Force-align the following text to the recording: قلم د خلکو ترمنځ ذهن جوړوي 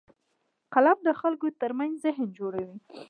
قلم 0.73 0.97
د 1.07 1.09
خلکو 1.21 1.47
ترمنځ 1.61 1.93
ذهن 2.05 2.25
جوړوي 2.37 2.77